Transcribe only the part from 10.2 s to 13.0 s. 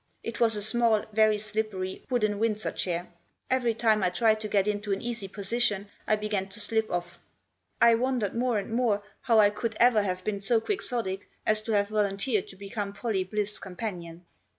been so Quixotic as to have volunteered to become